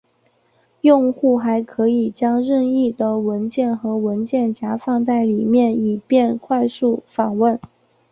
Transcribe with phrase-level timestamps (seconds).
[0.81, 7.59] 用户还可以将任意的文件和文件夹放在里面以便快速访问。